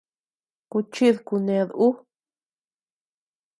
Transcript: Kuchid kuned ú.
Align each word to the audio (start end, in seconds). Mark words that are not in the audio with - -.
Kuchid 0.71 1.15
kuned 1.27 1.69
ú. 1.87 1.87